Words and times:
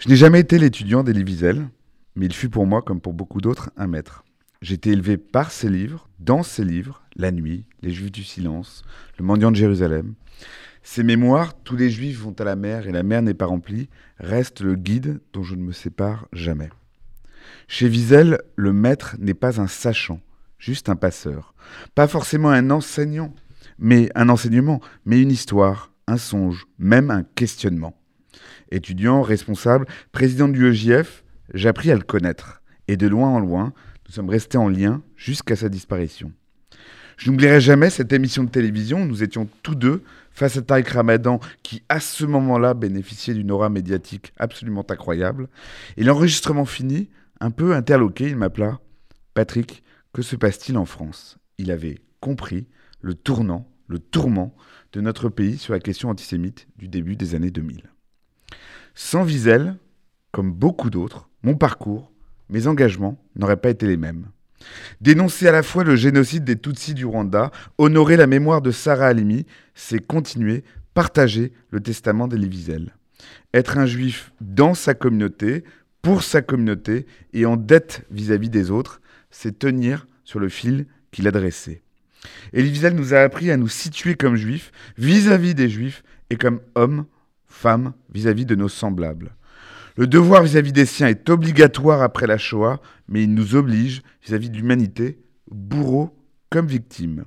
Je 0.00 0.08
n'ai 0.08 0.16
jamais 0.16 0.40
été 0.40 0.58
l'étudiant 0.58 1.04
d'Elie 1.04 1.24
Wiesel, 1.24 1.68
mais 2.16 2.24
il 2.24 2.32
fut 2.32 2.48
pour 2.48 2.64
moi, 2.64 2.80
comme 2.80 3.02
pour 3.02 3.12
beaucoup 3.12 3.42
d'autres, 3.42 3.70
un 3.76 3.86
maître. 3.86 4.24
J'ai 4.62 4.72
été 4.72 4.92
élevé 4.92 5.18
par 5.18 5.50
ses 5.50 5.68
livres, 5.68 6.08
dans 6.18 6.42
ses 6.42 6.64
livres, 6.64 7.02
La 7.16 7.30
nuit, 7.30 7.66
Les 7.82 7.90
Juifs 7.90 8.10
du 8.10 8.24
silence, 8.24 8.82
Le 9.18 9.26
mendiant 9.26 9.50
de 9.50 9.56
Jérusalem. 9.56 10.14
Ses 10.82 11.02
mémoires, 11.02 11.52
Tous 11.64 11.76
les 11.76 11.90
Juifs 11.90 12.18
vont 12.18 12.34
à 12.38 12.44
la 12.44 12.56
mer 12.56 12.88
et 12.88 12.92
la 12.92 13.02
mer 13.02 13.20
n'est 13.20 13.34
pas 13.34 13.44
remplie, 13.44 13.90
restent 14.16 14.62
le 14.62 14.74
guide 14.74 15.20
dont 15.34 15.42
je 15.42 15.54
ne 15.54 15.62
me 15.62 15.72
sépare 15.72 16.28
jamais. 16.32 16.70
Chez 17.68 17.86
Wiesel, 17.86 18.38
le 18.56 18.72
maître 18.72 19.16
n'est 19.18 19.34
pas 19.34 19.60
un 19.60 19.66
sachant, 19.66 20.22
juste 20.58 20.88
un 20.88 20.96
passeur. 20.96 21.52
Pas 21.94 22.08
forcément 22.08 22.48
un 22.48 22.70
enseignant, 22.70 23.34
mais 23.78 24.08
un 24.14 24.30
enseignement, 24.30 24.80
mais 25.04 25.20
une 25.20 25.30
histoire, 25.30 25.92
un 26.06 26.16
songe, 26.16 26.64
même 26.78 27.10
un 27.10 27.22
questionnement. 27.22 27.99
Étudiant, 28.70 29.22
responsable, 29.22 29.86
président 30.12 30.48
du 30.48 30.66
EJF, 30.70 31.24
j'appris 31.54 31.90
à 31.90 31.96
le 31.96 32.02
connaître. 32.02 32.62
Et 32.88 32.96
de 32.96 33.06
loin 33.06 33.28
en 33.28 33.40
loin, 33.40 33.72
nous 34.08 34.14
sommes 34.14 34.30
restés 34.30 34.58
en 34.58 34.68
lien 34.68 35.02
jusqu'à 35.16 35.56
sa 35.56 35.68
disparition. 35.68 36.32
Je 37.16 37.30
n'oublierai 37.30 37.60
jamais 37.60 37.90
cette 37.90 38.12
émission 38.12 38.44
de 38.44 38.48
télévision 38.48 39.04
nous 39.04 39.22
étions 39.22 39.46
tous 39.62 39.74
deux 39.74 40.02
face 40.30 40.56
à 40.56 40.62
Tariq 40.62 40.90
Ramadan 40.90 41.38
qui, 41.62 41.82
à 41.88 42.00
ce 42.00 42.24
moment-là, 42.24 42.72
bénéficiait 42.72 43.34
d'une 43.34 43.50
aura 43.50 43.68
médiatique 43.68 44.32
absolument 44.38 44.86
incroyable. 44.88 45.48
Et 45.98 46.04
l'enregistrement 46.04 46.64
fini, 46.64 47.10
un 47.40 47.50
peu 47.50 47.74
interloqué, 47.74 48.28
il 48.28 48.36
m'appela 48.36 48.80
Patrick, 49.34 49.82
que 50.12 50.22
se 50.22 50.34
passe-t-il 50.34 50.78
en 50.78 50.86
France? 50.86 51.38
Il 51.58 51.70
avait 51.70 51.98
compris 52.20 52.66
le 53.00 53.14
tournant, 53.14 53.70
le 53.86 53.98
tourment 53.98 54.54
de 54.92 55.00
notre 55.00 55.28
pays 55.28 55.58
sur 55.58 55.72
la 55.74 55.80
question 55.80 56.08
antisémite 56.08 56.68
du 56.76 56.88
début 56.88 57.16
des 57.16 57.34
années 57.34 57.50
2000. 57.50 57.82
Sans 58.94 59.24
Wiesel, 59.24 59.76
comme 60.32 60.52
beaucoup 60.52 60.90
d'autres, 60.90 61.28
mon 61.42 61.54
parcours, 61.54 62.10
mes 62.48 62.66
engagements 62.66 63.22
n'auraient 63.36 63.56
pas 63.56 63.70
été 63.70 63.86
les 63.86 63.96
mêmes. 63.96 64.26
Dénoncer 65.00 65.48
à 65.48 65.52
la 65.52 65.62
fois 65.62 65.84
le 65.84 65.96
génocide 65.96 66.44
des 66.44 66.56
Tutsis 66.58 66.94
du 66.94 67.06
Rwanda, 67.06 67.50
honorer 67.78 68.16
la 68.16 68.26
mémoire 68.26 68.60
de 68.60 68.70
Sarah 68.70 69.06
Halimi, 69.06 69.46
c'est 69.74 70.04
continuer, 70.04 70.64
partager 70.94 71.52
le 71.70 71.80
testament 71.80 72.28
d'Elie 72.28 72.48
Wiesel. 72.48 72.94
Être 73.54 73.78
un 73.78 73.86
juif 73.86 74.32
dans 74.40 74.74
sa 74.74 74.94
communauté, 74.94 75.64
pour 76.02 76.22
sa 76.22 76.42
communauté 76.42 77.06
et 77.32 77.46
en 77.46 77.56
dette 77.56 78.06
vis-à-vis 78.10 78.50
des 78.50 78.70
autres, 78.70 79.00
c'est 79.30 79.58
tenir 79.58 80.06
sur 80.24 80.40
le 80.40 80.48
fil 80.48 80.86
qu'il 81.10 81.28
a 81.28 81.30
dressé. 81.30 81.82
Elie 82.54 82.70
Wiesel 82.70 82.94
nous 82.94 83.14
a 83.14 83.18
appris 83.18 83.50
à 83.50 83.56
nous 83.56 83.68
situer 83.68 84.14
comme 84.14 84.36
juifs, 84.36 84.72
vis-à-vis 84.98 85.54
des 85.54 85.68
juifs 85.68 86.02
et 86.30 86.36
comme 86.36 86.60
hommes 86.74 87.06
femmes 87.50 87.92
vis-à-vis 88.12 88.46
de 88.46 88.54
nos 88.54 88.68
semblables. 88.68 89.36
Le 89.96 90.06
devoir 90.06 90.42
vis-à-vis 90.42 90.72
des 90.72 90.86
siens 90.86 91.08
est 91.08 91.28
obligatoire 91.28 92.00
après 92.00 92.26
la 92.26 92.38
Shoah, 92.38 92.80
mais 93.08 93.24
il 93.24 93.34
nous 93.34 93.54
oblige 93.54 94.02
vis-à-vis 94.24 94.48
de 94.48 94.56
l'humanité, 94.56 95.18
bourreau 95.50 96.16
comme 96.48 96.66
victime. 96.66 97.24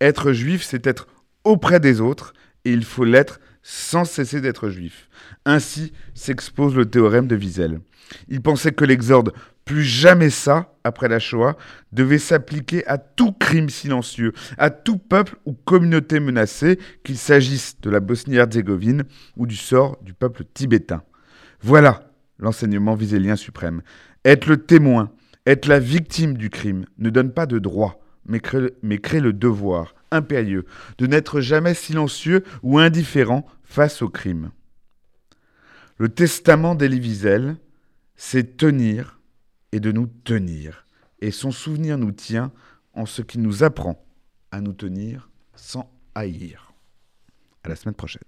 Être 0.00 0.32
juif, 0.32 0.62
c'est 0.62 0.86
être 0.86 1.06
auprès 1.44 1.80
des 1.80 2.00
autres, 2.02 2.34
et 2.64 2.72
il 2.72 2.84
faut 2.84 3.04
l'être 3.04 3.40
sans 3.68 4.04
cesser 4.04 4.40
d'être 4.40 4.68
juif. 4.68 5.08
Ainsi 5.44 5.92
s'expose 6.14 6.76
le 6.76 6.86
théorème 6.86 7.26
de 7.26 7.34
Wiesel. 7.34 7.80
Il 8.28 8.40
pensait 8.40 8.70
que 8.70 8.84
l'exorde 8.84 9.32
plus 9.64 9.82
jamais 9.82 10.30
ça, 10.30 10.72
après 10.84 11.08
la 11.08 11.18
Shoah, 11.18 11.56
devait 11.90 12.20
s'appliquer 12.20 12.86
à 12.86 12.96
tout 12.96 13.32
crime 13.32 13.68
silencieux, 13.68 14.32
à 14.56 14.70
tout 14.70 14.98
peuple 14.98 15.34
ou 15.46 15.52
communauté 15.52 16.20
menacée, 16.20 16.78
qu'il 17.02 17.18
s'agisse 17.18 17.80
de 17.80 17.90
la 17.90 17.98
Bosnie-Herzégovine 17.98 19.02
ou 19.36 19.48
du 19.48 19.56
sort 19.56 19.98
du 20.00 20.14
peuple 20.14 20.44
tibétain. 20.54 21.02
Voilà 21.60 22.08
l'enseignement 22.38 22.94
visélien 22.94 23.34
suprême. 23.34 23.82
Être 24.24 24.46
le 24.46 24.58
témoin, 24.58 25.10
être 25.44 25.66
la 25.66 25.80
victime 25.80 26.36
du 26.36 26.50
crime 26.50 26.86
ne 26.98 27.10
donne 27.10 27.32
pas 27.32 27.46
de 27.46 27.58
droit, 27.58 28.00
mais 28.26 28.38
crée, 28.38 28.74
mais 28.84 28.98
crée 28.98 29.18
le 29.18 29.32
devoir 29.32 29.95
impérieux 30.10 30.64
de 30.98 31.06
n'être 31.06 31.40
jamais 31.40 31.74
silencieux 31.74 32.44
ou 32.62 32.78
indifférent 32.78 33.46
face 33.64 34.02
au 34.02 34.08
crime. 34.08 34.50
Le 35.98 36.08
testament 36.08 36.74
d'Elie 36.74 37.00
Wiesel, 37.00 37.56
c'est 38.16 38.56
tenir 38.56 39.20
et 39.72 39.80
de 39.80 39.92
nous 39.92 40.06
tenir. 40.06 40.86
Et 41.20 41.30
son 41.30 41.50
souvenir 41.50 41.98
nous 41.98 42.12
tient 42.12 42.52
en 42.92 43.06
ce 43.06 43.22
qui 43.22 43.38
nous 43.38 43.62
apprend 43.62 44.04
à 44.50 44.60
nous 44.60 44.72
tenir 44.72 45.30
sans 45.54 45.90
haïr. 46.14 46.72
À 47.64 47.68
la 47.68 47.76
semaine 47.76 47.94
prochaine. 47.94 48.22